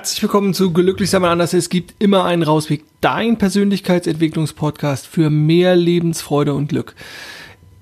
Herzlich 0.00 0.22
willkommen 0.22 0.54
zu 0.54 0.72
Glücklich 0.72 1.10
sein 1.10 1.22
anders. 1.26 1.52
Es 1.52 1.68
gibt 1.68 1.94
immer 1.98 2.24
einen 2.24 2.42
Rausweg. 2.42 2.84
Dein 3.02 3.36
Persönlichkeitsentwicklungspodcast 3.36 5.06
für 5.06 5.28
mehr 5.28 5.76
Lebensfreude 5.76 6.54
und 6.54 6.70
Glück. 6.70 6.94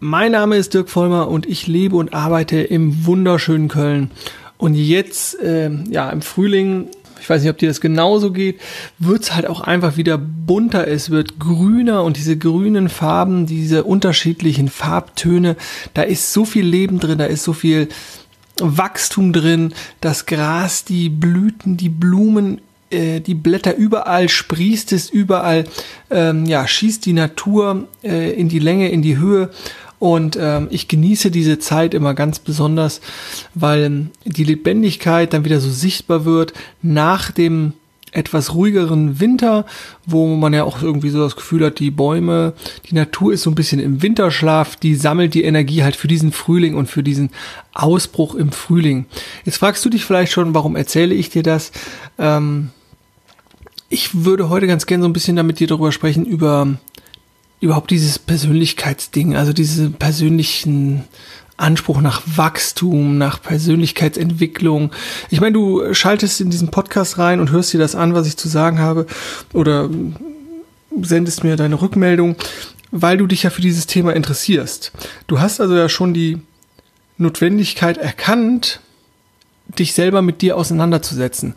Mein 0.00 0.32
Name 0.32 0.56
ist 0.56 0.74
Dirk 0.74 0.91
Vollmer 0.91 1.28
und 1.28 1.46
ich 1.46 1.68
lebe 1.68 1.95
und 1.95 2.14
arbeite 2.14 2.60
im 2.60 3.06
wunderschönen 3.06 3.68
Köln. 3.68 4.10
Und 4.56 4.74
jetzt, 4.74 5.38
äh, 5.38 5.70
ja, 5.91 6.10
im 6.10 6.20
Frühling, 6.20 6.88
ich 7.20 7.30
weiß 7.30 7.42
nicht, 7.42 7.52
ob 7.52 7.59
dir 7.59 7.68
das 7.68 7.80
genauso 7.80 8.32
geht, 8.32 8.60
wird's 8.98 9.37
halt 9.37 9.46
auch 9.46 9.60
einfach 9.60 9.96
wieder 9.96 10.19
bunter. 10.19 10.88
Es 10.88 11.10
wird 11.10 11.38
grüner 11.38 12.02
und 12.02 12.16
diese 12.16 12.37
grünen 12.37 12.88
Farben, 12.88 13.46
diese 13.46 13.84
unterschiedlichen 13.84 14.66
Farbtöne, 14.66 15.55
da 15.95 16.02
ist 16.02 16.32
so 16.32 16.45
viel 16.45 16.66
Leben 16.66 16.98
drin, 16.98 17.19
da 17.19 17.27
ist 17.27 17.45
so 17.45 17.52
viel 17.52 17.87
Wachstum 18.60 19.32
drin, 19.32 19.74
das 20.00 20.26
Gras, 20.26 20.84
die 20.84 21.08
Blüten, 21.08 21.76
die 21.76 21.88
Blumen, 21.88 22.60
äh, 22.90 23.20
die 23.20 23.34
Blätter, 23.34 23.76
überall 23.76 24.28
sprießt 24.28 24.92
es, 24.92 25.10
überall 25.10 25.64
ähm, 26.10 26.46
ja, 26.46 26.66
schießt 26.66 27.04
die 27.06 27.12
Natur 27.12 27.88
äh, 28.02 28.32
in 28.32 28.48
die 28.48 28.58
Länge, 28.58 28.90
in 28.90 29.02
die 29.02 29.18
Höhe. 29.18 29.50
Und 29.98 30.38
ähm, 30.40 30.68
ich 30.70 30.86
genieße 30.86 31.30
diese 31.30 31.58
Zeit 31.58 31.92
immer 31.92 32.14
ganz 32.14 32.38
besonders, 32.38 33.00
weil 33.54 34.10
die 34.24 34.44
Lebendigkeit 34.44 35.32
dann 35.32 35.45
wieder 35.45 35.60
so 35.60 35.70
sichtbar 35.70 36.24
wird 36.24 36.52
nach 36.82 37.32
dem 37.32 37.72
etwas 38.12 38.54
ruhigeren 38.54 39.20
Winter, 39.20 39.66
wo 40.06 40.26
man 40.36 40.52
ja 40.52 40.64
auch 40.64 40.82
irgendwie 40.82 41.10
so 41.10 41.20
das 41.20 41.36
Gefühl 41.36 41.64
hat, 41.64 41.78
die 41.78 41.90
Bäume, 41.90 42.54
die 42.88 42.95
Natur 42.95 43.32
ist 43.32 43.42
so 43.42 43.50
ein 43.50 43.54
bisschen 43.54 43.80
im 43.80 44.02
Winterschlaf, 44.02 44.76
die 44.76 44.95
sammelt 44.95 45.34
die 45.34 45.45
Energie 45.45 45.82
halt 45.82 45.96
für 45.96 46.09
diesen 46.09 46.32
Frühling 46.32 46.74
und 46.74 46.87
für 46.87 47.02
diesen 47.02 47.30
Ausbruch 47.73 48.34
im 48.34 48.52
Frühling. 48.52 49.06
Jetzt 49.45 49.59
fragst 49.59 49.84
du 49.84 49.90
dich 49.90 50.04
vielleicht 50.04 50.32
schon, 50.32 50.54
warum 50.54 50.76
erzähle 50.76 51.15
ich 51.15 51.30
dir 51.30 51.42
das? 51.42 51.73
Ähm, 52.18 52.70
ich 53.88 54.24
würde 54.24 54.48
heute 54.48 54.66
ganz 54.66 54.87
gerne 54.87 55.02
so 55.02 55.09
ein 55.09 55.15
bisschen 55.15 55.37
damit 55.37 55.60
dir 55.60 55.66
darüber 55.66 55.93
sprechen, 55.93 56.26
über 56.26 56.78
überhaupt 57.60 57.90
dieses 57.90 58.18
Persönlichkeitsding, 58.18 59.34
also 59.34 59.52
diese 59.52 59.90
persönlichen 59.90 61.04
Anspruch 61.59 62.01
nach 62.01 62.23
Wachstum, 62.24 63.18
nach 63.18 63.42
Persönlichkeitsentwicklung. 63.42 64.92
Ich 65.28 65.41
meine, 65.41 65.53
du 65.53 65.92
schaltest 65.92 66.41
in 66.41 66.50
diesen 66.50 66.69
Podcast 66.69 67.19
rein 67.19 67.41
und 67.41 67.50
hörst 67.50 67.72
dir 67.72 67.78
das 67.78 67.94
an, 67.94 68.15
was 68.15 68.26
ich 68.26 68.37
zu 68.37 68.48
sagen 68.48 68.78
habe, 68.78 69.06
oder 69.53 69.91
sendest 71.03 71.44
mir 71.44 71.56
deine 71.56 71.81
Rückmeldung, 71.81 72.37
weil 72.91 73.19
du 73.19 73.26
dich 73.26 73.42
ja 73.42 73.50
für 73.50 73.60
dieses 73.60 73.87
Thema 73.87 74.15
interessierst. 74.15 74.92
Du 75.26 75.41
hast 75.41 75.60
also 75.60 75.76
ja 75.76 75.88
schon 75.88 76.15
die 76.15 76.41
Notwendigkeit 77.19 77.98
erkannt, 77.98 78.81
dich 79.66 79.93
selber 79.93 80.22
mit 80.22 80.41
dir 80.41 80.56
auseinanderzusetzen. 80.56 81.54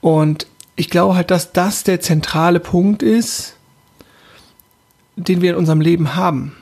Und 0.00 0.46
ich 0.76 0.88
glaube 0.88 1.14
halt, 1.14 1.30
dass 1.30 1.52
das 1.52 1.84
der 1.84 2.00
zentrale 2.00 2.58
Punkt 2.58 3.02
ist, 3.02 3.56
den 5.16 5.42
wir 5.42 5.50
in 5.50 5.56
unserem 5.56 5.82
Leben 5.82 6.16
haben 6.16 6.56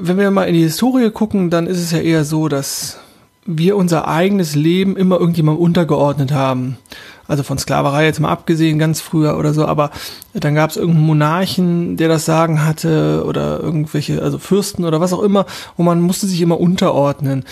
wenn 0.00 0.18
wir 0.18 0.30
mal 0.30 0.44
in 0.44 0.54
die 0.54 0.62
Historie 0.62 1.10
gucken, 1.10 1.50
dann 1.50 1.66
ist 1.66 1.78
es 1.78 1.92
ja 1.92 1.98
eher 1.98 2.24
so, 2.24 2.48
dass 2.48 2.98
wir 3.46 3.76
unser 3.76 4.08
eigenes 4.08 4.54
Leben 4.54 4.96
immer 4.96 5.18
irgendjemandem 5.18 5.62
untergeordnet 5.62 6.32
haben. 6.32 6.78
Also 7.26 7.42
von 7.44 7.58
Sklaverei 7.58 8.06
jetzt 8.06 8.18
mal 8.18 8.30
abgesehen, 8.30 8.78
ganz 8.78 9.00
früher 9.00 9.38
oder 9.38 9.54
so, 9.54 9.64
aber 9.64 9.92
dann 10.34 10.56
gab 10.56 10.70
es 10.70 10.76
irgendeinen 10.76 11.06
Monarchen, 11.06 11.96
der 11.96 12.08
das 12.08 12.24
Sagen 12.24 12.64
hatte 12.64 13.24
oder 13.24 13.60
irgendwelche, 13.60 14.20
also 14.20 14.38
Fürsten 14.38 14.84
oder 14.84 15.00
was 15.00 15.12
auch 15.12 15.22
immer, 15.22 15.46
und 15.76 15.84
man 15.84 16.00
musste 16.00 16.26
sich 16.26 16.40
immer 16.40 16.58
unterordnen. 16.58 17.44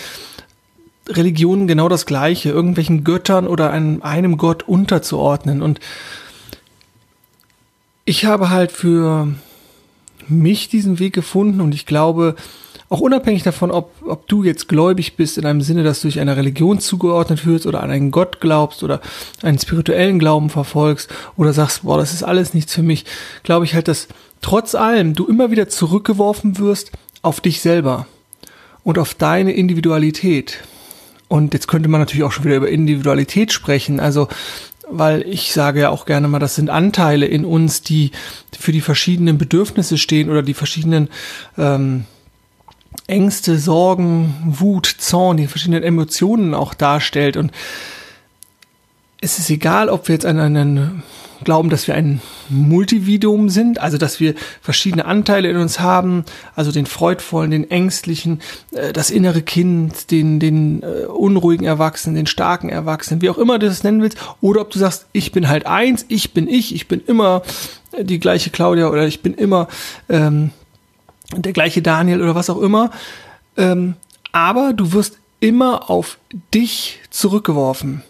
Religionen 1.07 1.65
genau 1.65 1.87
das 1.87 2.05
gleiche, 2.05 2.49
irgendwelchen 2.49 3.03
Göttern 3.03 3.47
oder 3.47 3.71
einem, 3.71 4.01
einem 4.01 4.37
Gott 4.37 4.63
unterzuordnen. 4.63 5.61
Und 5.61 5.79
ich 8.05 8.25
habe 8.25 8.49
halt 8.49 8.71
für 8.71 9.29
mich 10.29 10.69
diesen 10.69 10.99
Weg 10.99 11.13
gefunden 11.13 11.61
und 11.61 11.73
ich 11.73 11.85
glaube, 11.85 12.35
auch 12.89 13.01
unabhängig 13.01 13.43
davon, 13.43 13.69
ob, 13.69 13.91
ob 14.03 14.27
du 14.27 14.43
jetzt 14.43 14.67
gläubig 14.67 15.15
bist 15.15 15.37
in 15.37 15.45
einem 15.45 15.61
Sinne, 15.61 15.83
dass 15.83 16.01
du 16.01 16.07
dich 16.07 16.19
einer 16.19 16.37
Religion 16.37 16.79
zugeordnet 16.79 17.39
fühlst 17.39 17.67
oder 17.67 17.83
an 17.83 17.91
einen 17.91 18.09
Gott 18.09 18.41
glaubst 18.41 18.81
oder 18.83 18.99
einen 19.43 19.59
spirituellen 19.59 20.17
Glauben 20.17 20.49
verfolgst 20.49 21.09
oder 21.37 21.53
sagst, 21.53 21.83
boah, 21.83 21.99
das 21.99 22.13
ist 22.13 22.23
alles 22.23 22.55
nichts 22.55 22.73
für 22.73 22.81
mich, 22.81 23.05
glaube 23.43 23.65
ich 23.65 23.75
halt, 23.75 23.87
dass 23.87 24.07
trotz 24.41 24.73
allem 24.73 25.13
du 25.13 25.27
immer 25.27 25.51
wieder 25.51 25.69
zurückgeworfen 25.69 26.57
wirst 26.57 26.91
auf 27.21 27.41
dich 27.41 27.61
selber 27.61 28.07
und 28.83 28.97
auf 28.97 29.13
deine 29.13 29.51
Individualität. 29.51 30.57
Und 31.27 31.53
jetzt 31.53 31.67
könnte 31.67 31.89
man 31.89 32.01
natürlich 32.01 32.23
auch 32.23 32.31
schon 32.31 32.45
wieder 32.45 32.55
über 32.55 32.69
Individualität 32.69 33.51
sprechen. 33.51 33.99
Also 33.99 34.29
weil 34.89 35.21
ich 35.27 35.53
sage 35.53 35.81
ja 35.81 35.89
auch 35.89 36.05
gerne 36.05 36.27
mal, 36.27 36.39
das 36.39 36.55
sind 36.55 36.69
Anteile 36.69 37.25
in 37.25 37.45
uns, 37.45 37.81
die 37.81 38.11
für 38.57 38.71
die 38.71 38.81
verschiedenen 38.81 39.37
Bedürfnisse 39.37 39.97
stehen 39.97 40.29
oder 40.29 40.41
die 40.41 40.53
verschiedenen 40.53 41.09
ähm, 41.57 42.05
Ängste, 43.07 43.57
Sorgen, 43.57 44.35
Wut, 44.45 44.85
Zorn, 44.85 45.37
die 45.37 45.47
verschiedenen 45.47 45.83
Emotionen 45.83 46.53
auch 46.53 46.73
darstellt. 46.73 47.37
Und 47.37 47.51
es 49.21 49.39
ist 49.39 49.49
egal, 49.49 49.89
ob 49.89 50.07
wir 50.07 50.15
jetzt 50.15 50.25
an 50.25 50.39
einen 50.39 51.03
glauben, 51.43 51.69
dass 51.69 51.87
wir 51.87 51.95
ein 51.95 52.21
Multividium 52.49 53.49
sind, 53.49 53.79
also 53.79 53.97
dass 53.97 54.19
wir 54.19 54.35
verschiedene 54.61 55.05
Anteile 55.05 55.49
in 55.49 55.57
uns 55.57 55.79
haben, 55.79 56.25
also 56.55 56.71
den 56.71 56.85
freudvollen, 56.85 57.51
den 57.51 57.69
ängstlichen, 57.69 58.41
äh, 58.71 58.93
das 58.93 59.09
innere 59.09 59.41
Kind, 59.41 60.11
den, 60.11 60.39
den 60.39 60.83
äh, 60.83 61.05
unruhigen 61.05 61.65
Erwachsenen, 61.65 62.15
den 62.15 62.27
starken 62.27 62.69
Erwachsenen, 62.69 63.21
wie 63.21 63.29
auch 63.29 63.37
immer 63.37 63.59
du 63.59 63.67
das 63.67 63.83
nennen 63.83 64.01
willst, 64.01 64.17
oder 64.41 64.61
ob 64.61 64.69
du 64.71 64.79
sagst, 64.79 65.07
ich 65.13 65.31
bin 65.31 65.47
halt 65.47 65.65
eins, 65.65 66.05
ich 66.07 66.33
bin 66.33 66.47
ich, 66.47 66.75
ich 66.75 66.87
bin 66.87 67.01
immer 67.05 67.41
die 67.97 68.19
gleiche 68.19 68.49
Claudia 68.49 68.89
oder 68.89 69.07
ich 69.07 69.21
bin 69.21 69.33
immer 69.33 69.67
ähm, 70.09 70.51
der 71.35 71.53
gleiche 71.53 71.81
Daniel 71.81 72.21
oder 72.21 72.35
was 72.35 72.49
auch 72.49 72.61
immer. 72.61 72.91
Ähm, 73.57 73.95
aber 74.31 74.73
du 74.73 74.93
wirst 74.93 75.17
immer 75.39 75.89
auf 75.89 76.17
dich 76.53 76.99
zurückgeworfen 77.09 78.03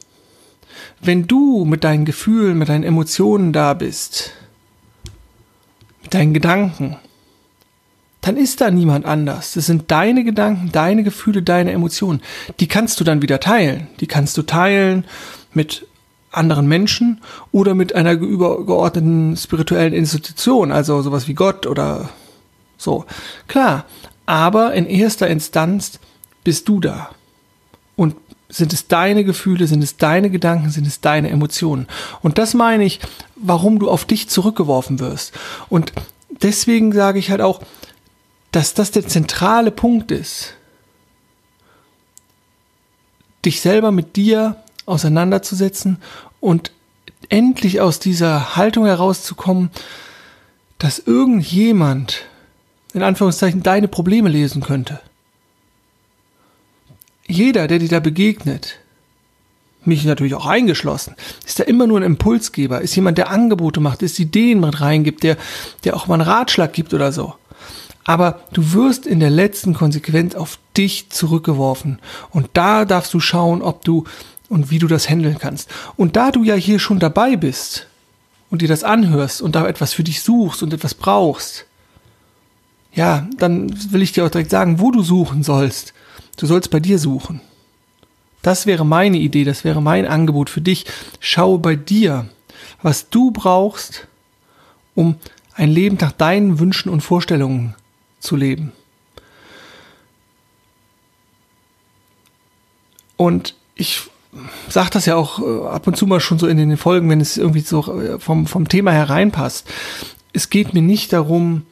wenn 1.01 1.27
du 1.27 1.65
mit 1.65 1.83
deinen 1.83 2.05
Gefühlen, 2.05 2.57
mit 2.57 2.69
deinen 2.69 2.83
Emotionen 2.83 3.53
da 3.53 3.73
bist, 3.73 4.31
mit 6.01 6.13
deinen 6.13 6.33
Gedanken, 6.33 6.97
dann 8.21 8.35
ist 8.35 8.59
da 8.61 8.69
niemand 8.69 9.05
anders. 9.05 9.53
Das 9.53 9.65
sind 9.65 9.91
deine 9.91 10.23
Gedanken, 10.23 10.71
deine 10.71 11.03
Gefühle, 11.03 11.41
deine 11.41 11.71
Emotionen. 11.71 12.21
Die 12.59 12.67
kannst 12.67 12.99
du 12.99 13.03
dann 13.03 13.21
wieder 13.21 13.39
teilen. 13.39 13.87
Die 14.01 14.07
kannst 14.07 14.37
du 14.37 14.41
teilen 14.41 15.05
mit 15.53 15.87
anderen 16.31 16.67
Menschen 16.67 17.21
oder 17.51 17.73
mit 17.75 17.95
einer 17.95 18.11
übergeordneten 18.11 19.35
spirituellen 19.35 19.93
Institution, 19.93 20.71
also 20.71 21.01
sowas 21.01 21.27
wie 21.27 21.33
Gott 21.33 21.65
oder 21.65 22.09
so. 22.77 23.05
Klar, 23.47 23.85
aber 24.25 24.73
in 24.73 24.85
erster 24.85 25.27
Instanz 25.27 25.99
bist 26.43 26.67
du 26.67 26.79
da. 26.79 27.09
Sind 28.49 28.73
es 28.73 28.87
deine 28.87 29.23
Gefühle, 29.23 29.67
sind 29.67 29.83
es 29.83 29.97
deine 29.97 30.29
Gedanken, 30.29 30.71
sind 30.71 30.87
es 30.87 31.01
deine 31.01 31.29
Emotionen. 31.29 31.87
Und 32.21 32.37
das 32.39 32.53
meine 32.55 32.83
ich, 32.83 32.99
warum 33.35 33.77
du 33.79 33.89
auf 33.89 34.05
dich 34.05 34.27
zurückgeworfen 34.27 34.99
wirst. 34.99 35.33
Und 35.69 35.93
deswegen 36.41 36.91
sage 36.91 37.19
ich 37.19 37.29
halt 37.29 37.41
auch, 37.41 37.61
dass 38.51 38.73
das 38.73 38.91
der 38.91 39.07
zentrale 39.07 39.71
Punkt 39.71 40.11
ist, 40.11 40.55
dich 43.45 43.61
selber 43.61 43.91
mit 43.91 44.15
dir 44.15 44.57
auseinanderzusetzen 44.85 45.97
und 46.39 46.71
endlich 47.29 47.79
aus 47.79 47.99
dieser 47.99 48.55
Haltung 48.55 48.85
herauszukommen, 48.85 49.69
dass 50.79 50.99
irgendjemand 50.99 52.23
in 52.93 53.03
Anführungszeichen 53.03 53.61
deine 53.61 53.87
Probleme 53.87 54.29
lesen 54.29 54.63
könnte 54.63 54.99
jeder, 57.29 57.67
der 57.67 57.79
dir 57.79 57.87
da 57.87 57.99
begegnet, 57.99 58.79
mich 59.85 60.03
natürlich 60.03 60.35
auch 60.35 60.45
eingeschlossen, 60.45 61.15
ist 61.45 61.59
da 61.59 61.63
immer 61.63 61.87
nur 61.87 61.99
ein 61.99 62.03
Impulsgeber, 62.03 62.81
ist 62.81 62.95
jemand, 62.95 63.17
der 63.17 63.29
Angebote 63.29 63.79
macht, 63.79 64.01
ist 64.01 64.19
Ideen 64.19 64.59
mit 64.59 64.81
reingibt, 64.81 65.23
der, 65.23 65.37
der 65.83 65.95
auch 65.95 66.07
mal 66.07 66.15
einen 66.15 66.29
Ratschlag 66.29 66.73
gibt 66.73 66.93
oder 66.93 67.11
so. 67.11 67.35
Aber 68.03 68.41
du 68.51 68.73
wirst 68.73 69.05
in 69.05 69.19
der 69.19 69.29
letzten 69.29 69.73
Konsequenz 69.73 70.35
auf 70.35 70.57
dich 70.75 71.09
zurückgeworfen. 71.09 71.99
Und 72.31 72.49
da 72.53 72.85
darfst 72.85 73.13
du 73.13 73.19
schauen, 73.19 73.61
ob 73.61 73.85
du 73.85 74.05
und 74.49 74.71
wie 74.71 74.79
du 74.79 74.87
das 74.87 75.07
handeln 75.07 75.37
kannst. 75.37 75.69
Und 75.95 76.15
da 76.15 76.31
du 76.31 76.43
ja 76.43 76.55
hier 76.55 76.79
schon 76.79 76.99
dabei 76.99 77.35
bist 77.35 77.87
und 78.49 78.63
dir 78.63 78.67
das 78.67 78.83
anhörst 78.83 79.41
und 79.41 79.55
da 79.55 79.67
etwas 79.67 79.93
für 79.93 80.03
dich 80.03 80.21
suchst 80.21 80.63
und 80.63 80.73
etwas 80.73 80.95
brauchst, 80.95 81.65
ja, 82.93 83.27
dann 83.37 83.71
will 83.91 84.01
ich 84.01 84.11
dir 84.11 84.25
auch 84.25 84.31
direkt 84.31 84.49
sagen, 84.49 84.79
wo 84.79 84.89
du 84.89 85.03
suchen 85.03 85.43
sollst. 85.43 85.93
Du 86.39 86.45
sollst 86.45 86.71
bei 86.71 86.79
dir 86.79 86.99
suchen. 86.99 87.41
Das 88.41 88.65
wäre 88.65 88.85
meine 88.85 89.17
Idee, 89.17 89.43
das 89.43 89.65
wäre 89.65 89.81
mein 89.81 90.07
Angebot 90.07 90.49
für 90.49 90.61
dich. 90.61 90.85
Schau 91.19 91.57
bei 91.57 91.75
dir, 91.75 92.29
was 92.81 93.09
du 93.09 93.31
brauchst, 93.31 94.07
um 94.95 95.15
ein 95.53 95.69
Leben 95.69 95.97
nach 95.99 96.13
deinen 96.13 96.57
Wünschen 96.57 96.87
und 96.87 97.01
Vorstellungen 97.01 97.75
zu 98.21 98.37
leben. 98.37 98.71
Und 103.17 103.55
ich 103.75 104.03
sage 104.69 104.91
das 104.91 105.05
ja 105.05 105.17
auch 105.17 105.39
äh, 105.39 105.67
ab 105.67 105.87
und 105.87 105.97
zu 105.97 106.07
mal 106.07 106.21
schon 106.21 106.39
so 106.39 106.47
in 106.47 106.55
den 106.55 106.77
Folgen, 106.77 107.09
wenn 107.09 107.19
es 107.19 107.35
irgendwie 107.35 107.59
so 107.59 108.01
äh, 108.01 108.17
vom, 108.17 108.47
vom 108.47 108.69
Thema 108.69 108.93
hereinpasst. 108.93 109.67
Es 110.31 110.49
geht 110.49 110.73
mir 110.73 110.81
nicht 110.81 111.11
darum, 111.11 111.65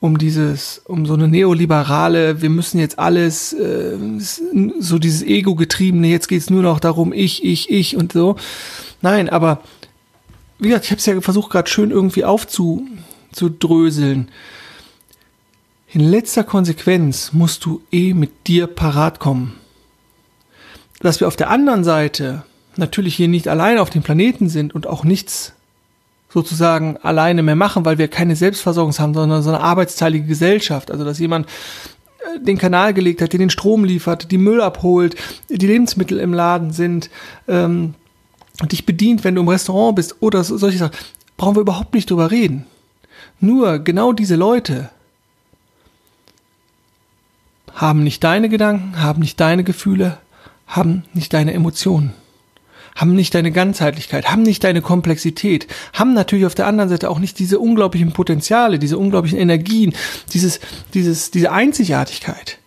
um 0.00 0.18
dieses, 0.18 0.82
um 0.84 1.06
so 1.06 1.14
eine 1.14 1.28
neoliberale, 1.28 2.40
wir 2.40 2.50
müssen 2.50 2.78
jetzt 2.78 2.98
alles, 2.98 3.52
äh, 3.52 3.96
so 4.78 4.98
dieses 4.98 5.22
Ego-getriebene, 5.22 6.06
jetzt 6.06 6.28
geht's 6.28 6.50
nur 6.50 6.62
noch 6.62 6.78
darum, 6.78 7.12
ich, 7.12 7.44
ich, 7.44 7.70
ich 7.70 7.96
und 7.96 8.12
so. 8.12 8.36
Nein, 9.02 9.28
aber 9.28 9.62
wie 10.58 10.68
gesagt, 10.68 10.84
ich 10.84 10.90
habe 10.90 10.98
es 10.98 11.06
ja 11.06 11.20
versucht, 11.20 11.50
gerade 11.50 11.68
schön 11.68 11.90
irgendwie 11.90 12.24
aufzudröseln. 12.24 14.28
In 15.90 16.00
letzter 16.00 16.44
Konsequenz 16.44 17.32
musst 17.32 17.64
du 17.64 17.82
eh 17.90 18.12
mit 18.12 18.46
dir 18.46 18.66
parat 18.66 19.20
kommen. 19.20 19.54
Dass 21.00 21.20
wir 21.20 21.28
auf 21.28 21.36
der 21.36 21.50
anderen 21.50 21.84
Seite 21.84 22.44
natürlich 22.76 23.14
hier 23.14 23.28
nicht 23.28 23.48
allein 23.48 23.78
auf 23.78 23.90
dem 23.90 24.02
Planeten 24.02 24.48
sind 24.48 24.74
und 24.74 24.86
auch 24.86 25.04
nichts 25.04 25.54
sozusagen 26.28 26.96
alleine 26.98 27.42
mehr 27.42 27.56
machen, 27.56 27.84
weil 27.84 27.98
wir 27.98 28.08
keine 28.08 28.36
Selbstversorgung 28.36 28.92
haben, 28.98 29.14
sondern 29.14 29.42
so 29.42 29.50
eine 29.50 29.60
arbeitsteilige 29.60 30.26
Gesellschaft. 30.26 30.90
Also 30.90 31.04
dass 31.04 31.18
jemand 31.18 31.46
äh, 31.46 32.40
den 32.40 32.58
Kanal 32.58 32.94
gelegt 32.94 33.22
hat, 33.22 33.32
der 33.32 33.38
den 33.38 33.50
Strom 33.50 33.84
liefert, 33.84 34.30
die 34.30 34.38
Müll 34.38 34.60
abholt, 34.60 35.16
die 35.48 35.66
Lebensmittel 35.66 36.18
im 36.18 36.34
Laden 36.34 36.72
sind, 36.72 37.10
ähm, 37.46 37.94
dich 38.66 38.84
bedient, 38.84 39.24
wenn 39.24 39.34
du 39.34 39.42
im 39.42 39.48
Restaurant 39.48 39.96
bist 39.96 40.16
oder 40.20 40.42
solche 40.44 40.78
Sachen, 40.78 40.96
brauchen 41.36 41.56
wir 41.56 41.60
überhaupt 41.60 41.94
nicht 41.94 42.10
drüber 42.10 42.30
reden. 42.30 42.66
Nur 43.40 43.78
genau 43.78 44.12
diese 44.12 44.36
Leute 44.36 44.90
haben 47.72 48.02
nicht 48.02 48.24
deine 48.24 48.48
Gedanken, 48.48 49.00
haben 49.00 49.20
nicht 49.20 49.38
deine 49.38 49.62
Gefühle, 49.62 50.18
haben 50.66 51.04
nicht 51.14 51.32
deine 51.32 51.54
Emotionen, 51.54 52.12
haben 52.98 53.14
nicht 53.14 53.34
deine 53.34 53.52
Ganzheitlichkeit, 53.52 54.30
haben 54.30 54.42
nicht 54.42 54.62
deine 54.64 54.82
Komplexität, 54.82 55.66
haben 55.94 56.12
natürlich 56.12 56.44
auf 56.44 56.54
der 56.54 56.66
anderen 56.66 56.90
Seite 56.90 57.08
auch 57.08 57.20
nicht 57.20 57.38
diese 57.38 57.58
unglaublichen 57.58 58.12
Potenziale, 58.12 58.78
diese 58.78 58.98
unglaublichen 58.98 59.38
Energien, 59.38 59.94
dieses, 60.34 60.60
dieses, 60.92 61.30
diese 61.30 61.52
Einzigartigkeit. 61.52 62.58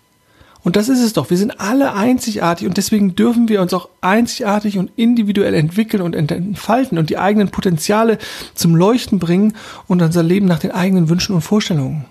Und 0.64 0.76
das 0.76 0.90
ist 0.90 1.02
es 1.02 1.14
doch. 1.14 1.30
Wir 1.30 1.38
sind 1.38 1.60
alle 1.60 1.94
einzigartig 1.94 2.68
und 2.68 2.78
deswegen 2.78 3.16
dürfen 3.16 3.50
wir 3.50 3.62
uns 3.62 3.74
auch 3.74 3.90
einzigartig 4.00 4.78
und 4.78 4.92
individuell 4.96 5.54
entwickeln 5.54 6.02
und 6.02 6.16
entfalten 6.16 6.98
und 6.98 7.10
die 7.10 7.18
eigenen 7.18 7.50
Potenziale 7.50 8.18
zum 8.54 8.76
Leuchten 8.76 9.20
bringen 9.20 9.54
und 9.88 10.02
unser 10.02 10.24
Leben 10.24 10.46
nach 10.46 10.60
den 10.60 10.72
eigenen 10.72 11.10
Wünschen 11.10 11.36
und 11.36 11.42
Vorstellungen 11.42 12.06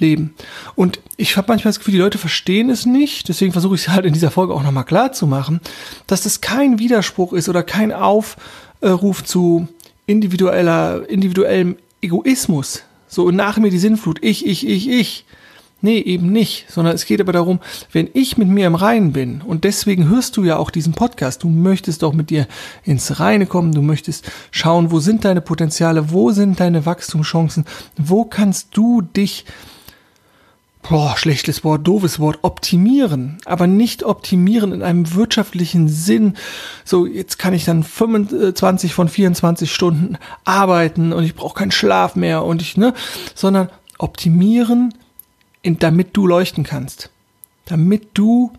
leben. 0.00 0.34
Und 0.74 1.00
ich 1.16 1.36
habe 1.36 1.48
manchmal 1.48 1.70
das 1.70 1.78
Gefühl, 1.78 1.92
die 1.92 1.98
Leute 1.98 2.18
verstehen 2.18 2.70
es 2.70 2.86
nicht, 2.86 3.28
deswegen 3.28 3.52
versuche 3.52 3.74
ich 3.74 3.82
es 3.82 3.88
halt 3.88 4.06
in 4.06 4.12
dieser 4.12 4.30
Folge 4.30 4.54
auch 4.54 4.62
nochmal 4.62 4.84
klar 4.84 5.12
zu 5.12 5.26
machen, 5.26 5.60
dass 6.06 6.22
das 6.22 6.40
kein 6.40 6.78
Widerspruch 6.78 7.32
ist 7.32 7.48
oder 7.48 7.62
kein 7.62 7.92
Aufruf 7.92 9.24
zu 9.24 9.68
individueller, 10.06 11.08
individuellem 11.08 11.76
Egoismus. 12.00 12.82
So 13.08 13.30
nach 13.30 13.58
mir 13.58 13.70
die 13.70 13.78
Sinnflut, 13.78 14.18
ich, 14.22 14.46
ich, 14.46 14.66
ich, 14.66 14.88
ich. 14.88 15.24
Nee, 15.80 16.00
eben 16.00 16.32
nicht, 16.32 16.66
sondern 16.68 16.96
es 16.96 17.06
geht 17.06 17.20
aber 17.20 17.32
darum, 17.32 17.60
wenn 17.92 18.10
ich 18.12 18.36
mit 18.36 18.48
mir 18.48 18.66
im 18.66 18.74
Reinen 18.74 19.12
bin, 19.12 19.42
und 19.42 19.62
deswegen 19.62 20.08
hörst 20.08 20.36
du 20.36 20.42
ja 20.42 20.56
auch 20.56 20.70
diesen 20.70 20.92
Podcast, 20.92 21.44
du 21.44 21.48
möchtest 21.48 22.02
doch 22.02 22.12
mit 22.12 22.30
dir 22.30 22.48
ins 22.82 23.20
Reine 23.20 23.46
kommen, 23.46 23.72
du 23.72 23.80
möchtest 23.80 24.28
schauen, 24.50 24.90
wo 24.90 24.98
sind 24.98 25.24
deine 25.24 25.40
Potenziale, 25.40 26.10
wo 26.10 26.32
sind 26.32 26.58
deine 26.58 26.84
Wachstumschancen, 26.84 27.64
wo 27.96 28.24
kannst 28.24 28.76
du 28.76 29.02
dich 29.02 29.44
boah, 30.88 31.16
schlechtes 31.16 31.64
Wort, 31.64 31.86
doofes 31.86 32.18
Wort, 32.18 32.38
optimieren, 32.42 33.38
aber 33.44 33.66
nicht 33.66 34.02
optimieren 34.04 34.72
in 34.72 34.82
einem 34.82 35.14
wirtschaftlichen 35.14 35.88
Sinn. 35.88 36.34
So, 36.84 37.06
jetzt 37.06 37.38
kann 37.38 37.52
ich 37.52 37.64
dann 37.64 37.84
25 37.84 38.94
von 38.94 39.08
24 39.08 39.72
Stunden 39.72 40.16
arbeiten 40.44 41.12
und 41.12 41.24
ich 41.24 41.34
brauche 41.34 41.58
keinen 41.58 41.70
Schlaf 41.70 42.16
mehr 42.16 42.44
und 42.44 42.62
ich, 42.62 42.76
ne, 42.76 42.94
sondern 43.34 43.68
optimieren, 43.98 44.94
in, 45.62 45.78
damit 45.78 46.16
du 46.16 46.26
leuchten 46.26 46.64
kannst. 46.64 47.10
Damit 47.66 48.08
du 48.14 48.52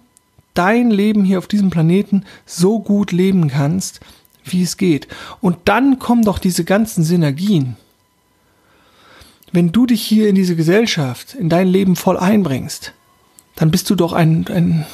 dein 0.53 0.91
Leben 0.91 1.23
hier 1.23 1.39
auf 1.39 1.47
diesem 1.47 1.71
Planeten 1.71 2.25
so 2.45 2.79
gut 2.79 3.11
leben 3.11 3.47
kannst, 3.47 4.01
wie 4.43 4.61
es 4.61 4.77
geht. 4.77 5.07
Und 5.41 5.57
dann 5.65 5.99
kommen 5.99 6.23
doch 6.23 6.37
diese 6.37 6.63
ganzen 6.63 7.03
Synergien 7.03 7.77
wenn 9.51 9.71
du 9.71 9.85
dich 9.85 10.01
hier 10.01 10.29
in 10.29 10.35
diese 10.35 10.55
Gesellschaft, 10.55 11.33
in 11.33 11.49
dein 11.49 11.67
Leben 11.67 11.95
voll 11.95 12.17
einbringst, 12.17 12.93
dann 13.55 13.71
bist 13.71 13.89
du 13.89 13.95
doch 13.95 14.13
ein, 14.13 14.45
ein 14.47 14.85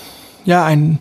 ja, 0.45 0.65
ein, 0.65 0.99